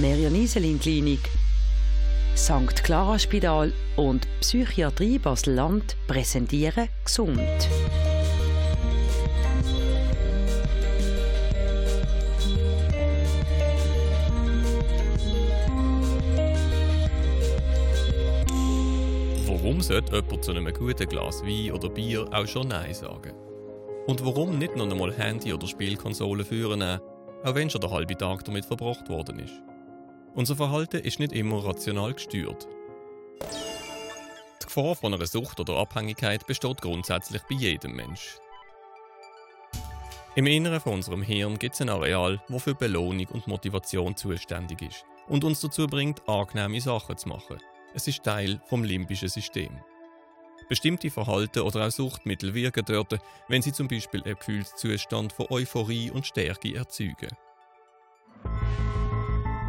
[0.00, 1.28] Merian Iselin Klinik,
[2.36, 2.84] St.
[2.84, 7.40] Clara Spital und Psychiatrie Basel-Land präsentieren gesund.
[19.48, 23.32] Warum sollte jemand zu einem guten Glas Wein oder Bier auch schon Nein sagen?
[24.06, 28.44] Und warum nicht noch einmal Handy oder Spielkonsole führen, auch wenn schon der halbe Tag
[28.44, 29.60] damit verbracht worden ist?
[30.34, 32.68] Unser Verhalten ist nicht immer rational gesteuert.
[34.62, 38.38] Die Gefahr von einer Sucht oder Abhängigkeit besteht grundsätzlich bei jedem Mensch.
[40.36, 44.82] Im Inneren von unserem Hirn gibt es ein Areal, das für Belohnung und Motivation zuständig
[44.82, 47.58] ist und uns dazu bringt, angenehme Sachen zu machen.
[47.94, 49.80] Es ist Teil vom limbischen System.
[50.68, 53.18] Bestimmte Verhalten oder auch Suchtmittel wirken dort,
[53.48, 57.30] wenn sie zum Beispiel einen Gefühlszustand von Euphorie und Stärke erzeugen.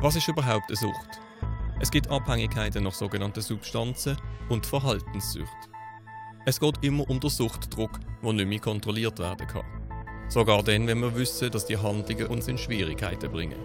[0.01, 1.19] Was ist überhaupt eine Sucht?
[1.81, 4.15] Es gibt Abhängigkeiten nach sogenannten Substanzen
[4.47, 5.69] und Verhaltenssucht.
[6.45, 9.65] Es geht immer um den Suchtdruck, der nicht mehr kontrolliert werden kann.
[10.29, 13.59] Sogar dann, wenn wir wissen, dass die Handlungen uns in Schwierigkeiten bringen.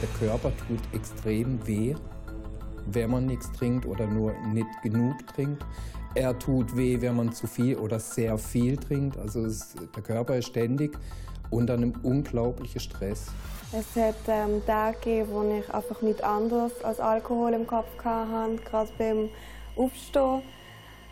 [0.00, 1.94] Der Körper tut extrem weh,
[2.86, 5.66] wenn man nichts trinkt oder nur nicht genug trinkt.
[6.14, 9.18] Er tut weh, wenn man zu viel oder sehr viel trinkt.
[9.18, 10.98] Also es, der Körper ist ständig
[11.50, 13.26] unter einem unglaublichen Stress.
[13.72, 18.56] Es hat ähm, Tage gegeben, wo ich einfach nichts anderes als Alkohol im Kopf hatte.
[18.64, 19.28] Gerade beim
[19.76, 20.42] Aufstehen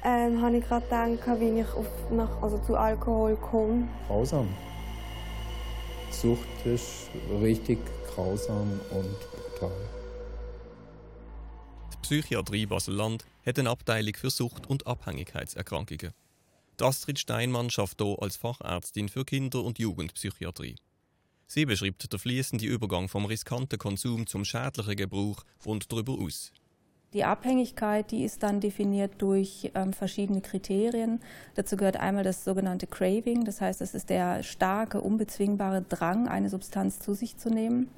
[0.04, 3.88] ähm, habe ich gerade gedacht, wie ich auf, nach, also zu Alkohol komme.
[4.06, 4.48] Grausam.
[6.10, 7.78] Sucht ist richtig
[8.12, 9.70] grausam und brutal.
[11.92, 16.12] Die Psychiatrie Basel-Land hat eine Abteilung für Sucht- und Abhängigkeitserkrankungen.
[16.78, 20.76] Die Astrid Steinmann schafft hier als Fachärztin für Kinder- und Jugendpsychiatrie.
[21.48, 26.52] Sie beschreibt den fließenden Übergang vom riskanten Konsum zum schädlichen Gebrauch und darüber aus.
[27.14, 31.20] Die Abhängigkeit, die ist dann definiert durch ähm, verschiedene Kriterien.
[31.54, 36.50] Dazu gehört einmal das sogenannte Craving, das heißt, es ist der starke, unbezwingbare Drang, eine
[36.50, 37.88] Substanz zu sich zu nehmen.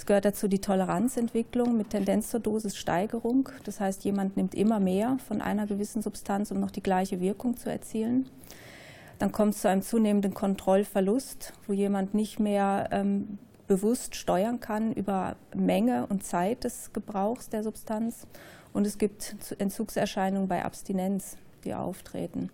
[0.00, 3.50] Es gehört dazu die Toleranzentwicklung mit Tendenz zur Dosissteigerung.
[3.64, 7.58] Das heißt, jemand nimmt immer mehr von einer gewissen Substanz, um noch die gleiche Wirkung
[7.58, 8.26] zu erzielen.
[9.18, 14.94] Dann kommt es zu einem zunehmenden Kontrollverlust, wo jemand nicht mehr ähm, bewusst steuern kann
[14.94, 18.26] über Menge und Zeit des Gebrauchs der Substanz.
[18.72, 22.48] Und es gibt Entzugserscheinungen bei Abstinenz, die auftreten.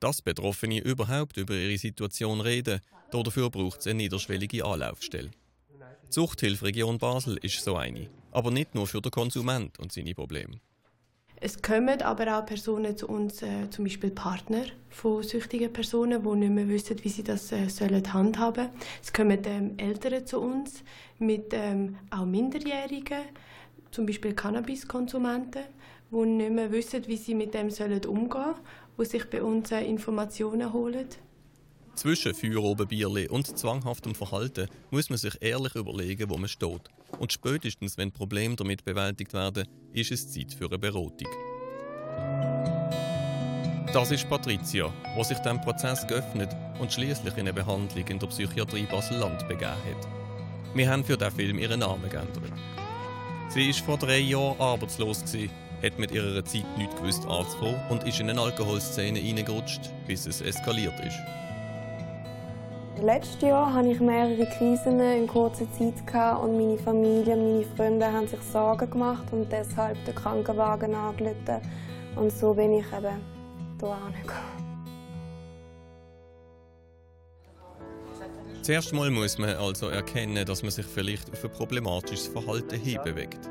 [0.00, 2.80] Dass Betroffene überhaupt über ihre Situation reden,
[3.10, 5.28] dafür braucht es eine niederschwellige Anlaufstelle.
[6.08, 10.14] Die Suchthilfe Region Basel ist so eine, aber nicht nur für den Konsument und seine
[10.14, 10.58] Probleme.
[11.38, 16.36] Es kommen aber auch Personen zu uns, äh, zum Beispiel Partner von süchtigen Personen, die
[16.36, 18.70] nicht mehr wissen, wie sie das äh, sollen handhaben
[19.02, 20.82] Es kommen ähm, Eltern zu uns
[21.18, 23.24] mit ähm, auch Minderjährigen,
[23.90, 25.62] zum Beispiel Cannabiskonsumenten,
[26.10, 28.56] die nicht mehr wissen, wie sie mit dem sollen umgehen sollen,
[28.98, 31.06] die sich bei uns äh, Informationen holen.
[31.98, 36.82] Zwischen Feuerobenbierli und zwanghaftem Verhalten muss man sich ehrlich überlegen, wo man steht.
[37.18, 41.26] Und spätestens, wenn Probleme damit bewältigt werden, ist es Zeit für eine Beratung.
[43.92, 48.28] Das ist Patricia, die sich dem Prozess geöffnet und schließlich in eine Behandlung in der
[48.28, 50.08] Psychiatrie Basel-Land begeben hat.
[50.74, 52.52] Wir haben für diesen Film ihren Namen geändert.
[53.48, 55.24] Sie war vor drei Jahren arbeitslos,
[55.82, 60.40] hat mit ihrer Zeit nichts gewusst anzufangen und ist in eine Alkoholszene hineingerutscht, bis es
[60.40, 61.18] eskaliert ist.
[63.02, 65.94] Letztes Jahr hatte ich mehrere Krisen in kurzer Zeit
[66.42, 71.60] und meine Familie und meine Freunde haben sich Sorgen gemacht und deshalb den Krankenwagen angerufen.
[72.16, 73.20] Und so bin ich eben
[73.78, 74.58] hierher gekommen.
[78.62, 83.48] Zuerst mal muss man also erkennen, dass man sich vielleicht auf ein problematisches Verhalten hinbewegt.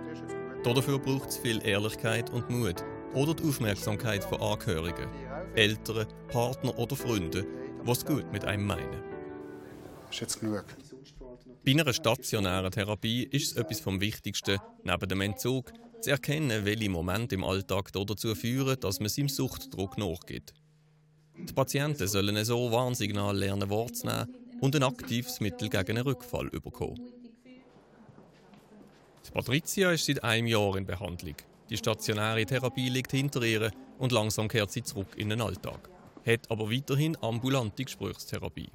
[0.66, 2.84] Dafür braucht es viel Ehrlichkeit und Mut
[3.14, 5.08] oder die Aufmerksamkeit von Angehörigen,
[5.56, 7.46] Eltern, Partner oder Freunden,
[7.90, 9.17] es gut mit einem meinen
[10.10, 10.66] ist jetzt genug.
[11.66, 15.72] Bei einer stationären Therapie ist es etwas vom Wichtigsten, neben dem Entzug,
[16.02, 20.54] zu erkennen, welche Momente im Alltag dazu führen, dass man seinem Suchtdruck nachgeht.
[21.38, 27.18] Die Patienten sollen so Warnsignal lernen wahrzunehmen und ein aktives Mittel gegen einen Rückfall bekommen.
[29.38, 31.36] Patricia ist seit einem Jahr in Behandlung.
[31.70, 35.92] Die stationäre Therapie liegt hinter ihr und langsam kehrt sie zurück in den Alltag.
[36.26, 38.72] Hat aber weiterhin ambulante Gesprächstherapie.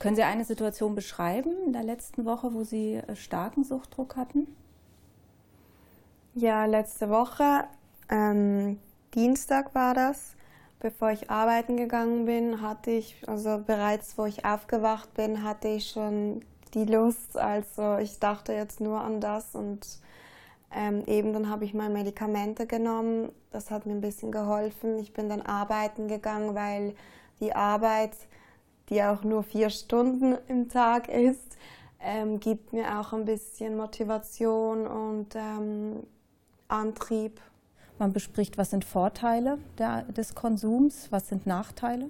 [0.00, 4.48] Können Sie eine Situation beschreiben in der letzten Woche, wo Sie äh, starken Suchtdruck hatten?
[6.34, 7.64] Ja, letzte Woche,
[8.08, 8.78] ähm,
[9.14, 10.34] Dienstag war das.
[10.78, 15.90] Bevor ich arbeiten gegangen bin, hatte ich, also bereits wo ich aufgewacht bin, hatte ich
[15.90, 16.40] schon
[16.72, 17.36] die Lust.
[17.36, 19.86] Also ich dachte jetzt nur an das und
[20.74, 23.32] ähm, eben dann habe ich mal Medikamente genommen.
[23.50, 24.98] Das hat mir ein bisschen geholfen.
[24.98, 26.94] Ich bin dann arbeiten gegangen, weil
[27.40, 28.12] die Arbeit,
[28.90, 31.56] die auch nur vier Stunden im Tag ist,
[32.02, 36.02] ähm, gibt mir auch ein bisschen Motivation und ähm,
[36.68, 37.40] Antrieb.
[37.98, 42.06] Man bespricht, was sind Vorteile der, des Konsums, was sind Nachteile.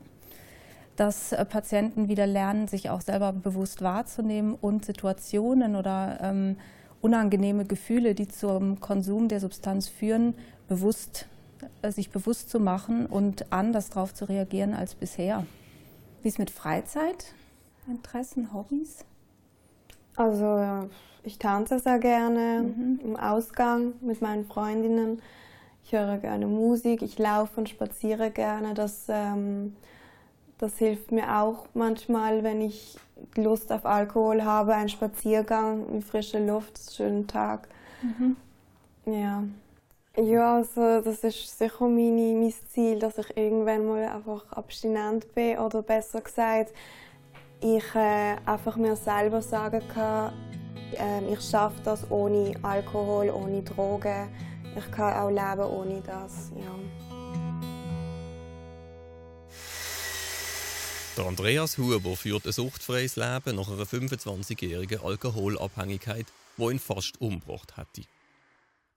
[0.96, 6.56] Dass äh, Patienten wieder lernen, sich auch selber bewusst wahrzunehmen und Situationen oder ähm,
[7.00, 10.34] unangenehme Gefühle, die zum Konsum der Substanz führen,
[10.68, 11.26] bewusst,
[11.82, 15.44] äh, sich bewusst zu machen und anders darauf zu reagieren als bisher.
[16.22, 17.32] Wie ist mit Freizeit,
[17.86, 19.04] Interessen, Hobbys?
[20.16, 20.88] Also
[21.22, 23.00] ich tanze sehr gerne mhm.
[23.02, 25.22] im Ausgang mit meinen Freundinnen.
[25.84, 28.74] Ich höre gerne Musik, ich laufe und spaziere gerne.
[28.74, 29.76] Das, ähm,
[30.58, 32.98] das hilft mir auch manchmal, wenn ich
[33.34, 37.68] Lust auf Alkohol habe, ein Spaziergang in frische Luft, schönen Tag.
[38.02, 38.36] Mhm.
[39.06, 39.42] Ja.
[40.22, 45.56] Ja, also das ist sicher meine, mein Ziel, dass ich irgendwann mal einfach abstinent bin
[45.56, 46.74] oder besser gesagt,
[47.62, 50.34] ich äh, einfach mir selber sagen kann,
[50.92, 54.28] äh, ich schaffe das ohne Alkohol, ohne Drogen.
[54.76, 56.52] Ich kann auch leben ohne das.
[56.54, 56.74] Ja.
[61.16, 66.26] Der Andreas Huber führt ein suchtfreies Leben nach einer 25-jährigen Alkoholabhängigkeit,
[66.58, 68.06] die ihn fast umgebracht hätte.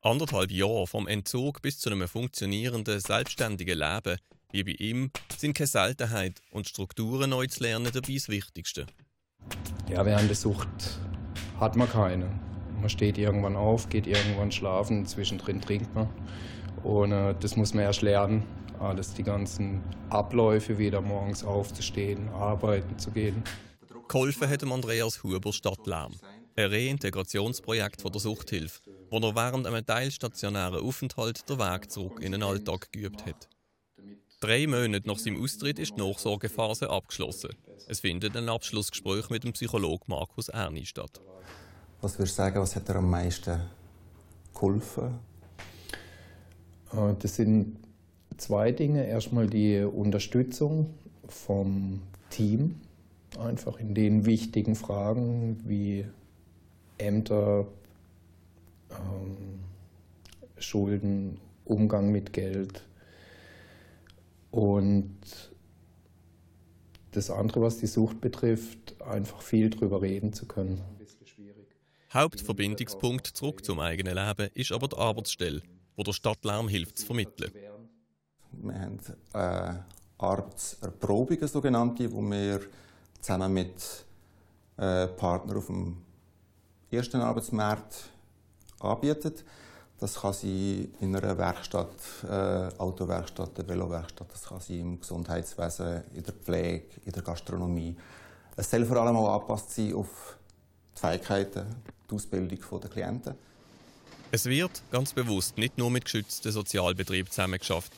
[0.05, 4.17] Anderthalb Jahre vom Entzug bis zu einem funktionierenden, selbstständigen Leben,
[4.51, 8.85] wie bei ihm, sind keine Seltenheit und Strukturen neu zu lernen dabei das Wichtigste.
[9.89, 10.67] Ja, während der Sucht
[11.57, 12.37] hat man keine.
[12.81, 16.09] Man steht irgendwann auf, geht irgendwann schlafen, zwischendrin trinkt man.
[16.83, 18.45] Und äh, das muss man erst lernen,
[18.81, 23.41] alles, die ganzen Abläufe, wieder morgens aufzustehen, arbeiten zu gehen.
[24.09, 26.13] Geholfen hat Andreas Huber Stadtlärm,
[26.55, 32.33] ein Reintegrationsprojekt von der Suchthilfe, wo er während einem teilstationären Aufenthalt den Weg zurück in
[32.33, 33.49] den Alltag geübt hat.
[34.39, 37.51] Drei Monate nach seinem Austritt ist die Nachsorgephase abgeschlossen.
[37.87, 41.21] Es findet ein Abschlussgespräch mit dem Psychologen Markus Erni statt.
[42.01, 43.61] Was würdest du sagen, was hat dir am meisten
[44.53, 45.19] geholfen?
[46.91, 47.77] Äh, das sind
[48.37, 49.07] zwei Dinge.
[49.07, 50.93] Erstmal die Unterstützung
[51.27, 52.81] vom Team,
[53.39, 56.05] einfach in den wichtigen Fragen wie
[56.97, 57.67] Ämter,
[58.91, 59.59] ähm,
[60.57, 62.83] Schulden, Umgang mit Geld.
[64.51, 65.17] Und
[67.11, 70.81] das andere, was die Sucht betrifft, einfach viel drüber reden zu können.
[72.13, 75.63] Hauptverbindungspunkt zurück zum eigenen Leben ist aber die Arbeitsstelle,
[75.95, 77.51] wo der Stadtlärm hilft zu vermitteln.
[78.51, 78.99] Wir haben
[79.33, 79.79] äh,
[80.19, 82.61] Arbeitserprobungen, sogenannte, wo wir
[83.19, 84.05] zusammen mit
[84.77, 85.97] äh, Partnern auf dem
[86.95, 87.95] ersten Arbeitsmarkt
[88.79, 89.33] anbieten.
[89.99, 96.03] Das kann sein in einer Werkstatt, äh, Autowerkstatt, einer Velowerkstatt, das kann sein im Gesundheitswesen,
[96.13, 97.95] in der Pflege, in der Gastronomie.
[98.55, 100.37] Es soll vor allem auch angepasst sein auf
[100.95, 101.65] die Fähigkeiten,
[102.09, 103.35] die Ausbildung der Klienten.
[104.31, 107.91] Es wird ganz bewusst nicht nur mit geschützten Sozialbetrieben zusammengeschafft.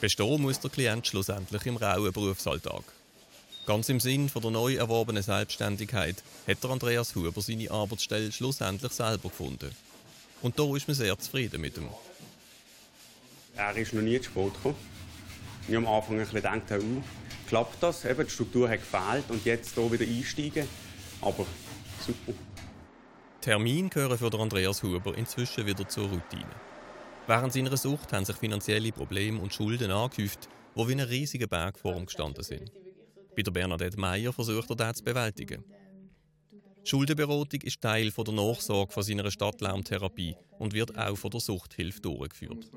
[0.00, 2.84] Bestehen muss der Klient schlussendlich im rauen Berufsalltag.
[3.68, 8.92] Ganz im Sinn von der neu erworbenen Selbstständigkeit hat der Andreas Huber seine Arbeitsstelle schlussendlich
[8.92, 9.70] selber gefunden.
[10.40, 11.90] Und da ist man sehr zufrieden mit ihm.
[13.56, 14.74] Er ist noch nie zu spät gekommen.
[15.68, 17.02] Ich habe am Anfang ein bisschen gedacht, oh,
[17.46, 18.06] klappt das?
[18.06, 20.66] Eben, die Struktur hat gefehlt und jetzt hier wieder einsteigen.
[21.20, 21.44] Aber
[22.06, 22.38] super.
[23.42, 26.48] Termine gehören für Andreas Huber inzwischen wieder zur Routine.
[27.26, 31.78] Während seiner Sucht haben sich finanzielle Probleme und Schulden angehäuft, die wie ein riesiger Berg
[31.78, 32.72] vor ihm gestanden sind.
[33.38, 35.62] Bei der Bernadette Meyer versucht er das zu bewältigen.
[36.82, 42.68] Schuldenberatung ist Teil der Nachsorge von seiner Stadtlärmtherapie und wird auch von der Suchthilfe durchgeführt.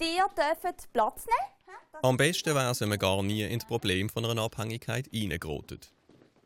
[0.00, 1.74] Ihr dürft Platz nehmen.
[2.02, 5.92] Am besten wäre es, wenn man gar nie ins Problem von einer Abhängigkeit reingerotet.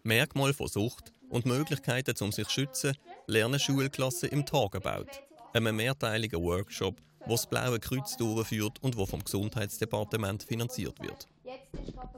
[0.02, 2.96] Merkmal von Sucht und Möglichkeiten, um sich zu schützen,
[3.28, 9.22] lernen Schulklassen im Tagebaut, einem mehrteiligen Workshop, wo das Blaue Kreuz durchführt und wo vom
[9.22, 11.28] Gesundheitsdepartement finanziert wird.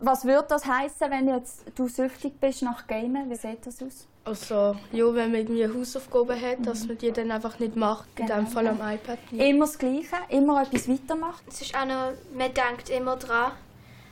[0.00, 3.30] Was würde das heißen, wenn jetzt du süchtig bist nach Gamen?
[3.30, 4.06] Wie sieht das aus?
[4.24, 8.38] Also, ja, wenn man irgendwie Hausaufgaben hat, dass man die dann einfach nicht macht, genau.
[8.38, 9.18] in dem Fall am iPad.
[9.30, 9.44] Nicht.
[9.44, 11.44] Immer das Gleiche, immer etwas weitermacht.
[11.46, 13.52] Es ist auch noch, man denkt immer dran.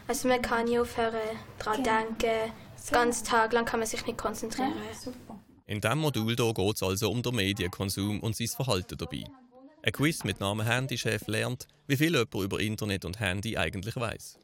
[0.06, 1.18] Also man kann nie aufhören,
[1.58, 1.98] dran genau.
[1.98, 2.52] denken.
[2.86, 4.72] Den ganzen Tag lang kann man sich nicht konzentrieren.
[4.88, 5.40] Ja, super.
[5.66, 9.24] In diesem Modul geht es also um den Medienkonsum und sein Verhalten dabei.
[9.82, 14.38] Ein Quiz mit Namen Handychef lernt, wie viel jemand über Internet und Handy eigentlich weiß.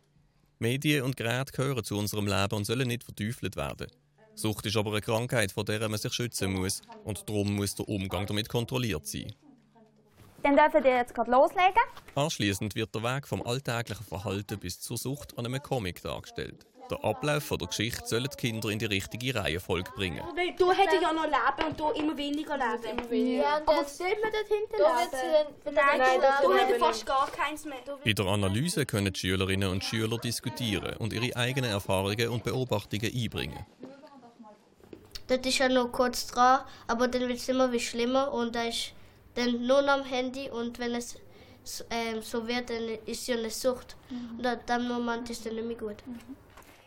[0.60, 3.86] Medien und Geräte gehören zu unserem Leben und sollen nicht verteufelt werden.
[4.34, 7.88] Sucht ist aber eine Krankheit, vor der man sich schützen muss und darum muss der
[7.88, 9.32] Umgang damit kontrolliert sein.
[10.42, 11.82] Dann dürfen wir jetzt gerade loslegen.
[12.14, 16.66] Anschließend wird der Weg vom alltäglichen Verhalten bis zur Sucht an einem Comic dargestellt.
[16.90, 20.22] Der Ablauf der Geschichte sollen die Kinder in die richtige Reihenfolge bringen.
[20.58, 23.36] Du hättest ja noch Leben und du immer weniger Leben.
[23.38, 25.76] Ja, aber sieht man dort hinten Leben?
[25.76, 27.78] Nein, du, du hättest fast gar keins mehr.
[28.04, 33.12] Bei der Analyse können die Schülerinnen und Schüler diskutieren und ihre eigenen Erfahrungen und Beobachtungen
[33.14, 33.64] einbringen.
[35.28, 38.64] Das ist ja noch kurz dran, aber dann wird es immer wie schlimmer und da
[38.64, 38.94] ist
[39.34, 41.16] dann nur noch am Handy und wenn es
[41.88, 43.96] ähm, so wird, dann ist es ja eine Sucht.
[44.10, 44.38] Mhm.
[44.38, 46.04] Und an dem Moment ist es dann nicht mehr gut.
[46.04, 46.18] Mhm.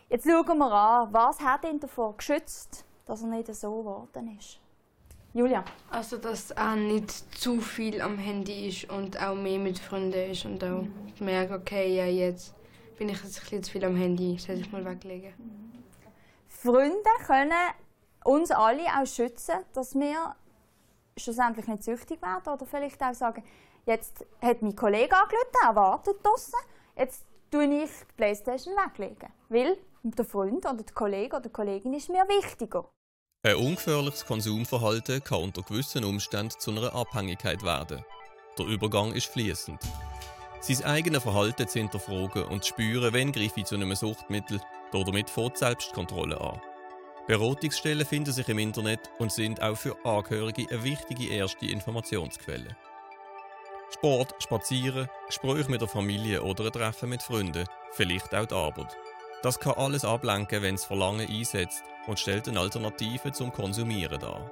[0.08, 4.60] Jetzt schauen wir an, was hat ihn davor geschützt, dass er nicht so geworden ist.
[5.32, 5.64] Julia?
[5.90, 10.44] Also, dass er nicht zu viel am Handy ist und auch mehr mit Freunden ist
[10.44, 11.12] und auch mhm.
[11.18, 12.54] merkt, okay, ja, jetzt
[12.96, 15.34] bin ich jetzt ein bisschen zu viel am Handy, sollte ich mal weglegen.
[16.46, 17.52] Freunde können
[18.24, 20.36] uns alle auch schützen, dass wir
[21.16, 23.42] schlussendlich nicht süchtig werden oder vielleicht auch sagen,
[23.86, 26.58] jetzt hat mein Kollege angerufen, er wartet draussen,
[26.96, 29.76] jetzt tue ich die Playstation weglegen, weil
[30.12, 32.90] der Freund oder der Kollege oder die Kollegin ist mir wichtiger.
[33.42, 38.04] Ein ungefährliches Konsumverhalten kann unter gewissen Umständen zu einer Abhängigkeit werden.
[38.58, 39.80] Der Übergang ist fließend.
[40.60, 44.60] Sein eigenes Verhalten zu hinterfragen und zu spüren, wenn greife ich zu einem Suchtmittel,
[44.92, 46.60] damit fängt Selbstkontrolle an.
[47.26, 52.76] Beratungsstellen finden sich im Internet und sind auch für Angehörige eine wichtige erste Informationsquelle.
[53.90, 58.96] Sport, Spazieren, Gespräche mit der Familie oder ein Treffen mit Freunden, vielleicht auch die Arbeit.
[59.44, 64.50] Das kann alles ablenken, wenn es Verlangen einsetzt und stellt eine Alternative zum Konsumieren dar.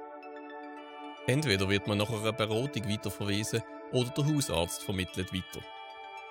[1.25, 5.65] Entweder wird man nach einer Beratung weiterverwiesen oder der Hausarzt vermittelt weiter.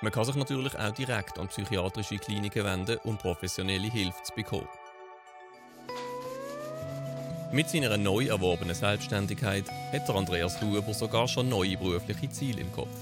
[0.00, 4.68] Man kann sich natürlich auch direkt an psychiatrische Kliniken wenden, um professionelle Hilfe zu bekommen.
[7.50, 12.94] Mit seiner neu erworbenen Selbstständigkeit hat Andreas Huber sogar schon neue berufliche Ziele im Kopf.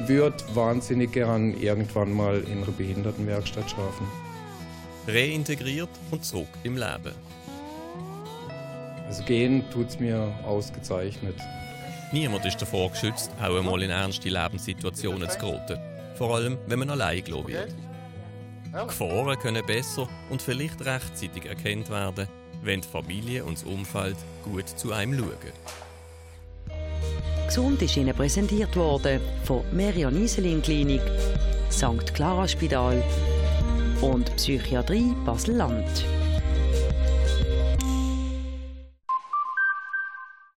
[0.00, 4.31] Ich würde wahnsinnig gern irgendwann mal in einer Behindertenwerkstatt schaffen
[5.06, 7.14] reintegriert und zurück im Leben.
[9.06, 11.36] Also gehen tut es mir ausgezeichnet.
[12.12, 15.78] Niemand ist davor geschützt, auch einmal in ernste Lebenssituationen zu geraten.
[16.14, 17.74] Vor allem, wenn man allein wird.
[18.72, 22.26] Gefahren können besser und vielleicht rechtzeitig erkannt werden,
[22.62, 25.52] wenn die Familie und das Umfeld gut zu einem schauen.
[27.46, 31.02] Gesund ist Ihnen präsentiert worden von Merion Iselin Klinik,
[31.70, 32.14] St.
[32.14, 33.02] Clara Spital
[34.02, 36.21] und Psychiatrie Basel-Land.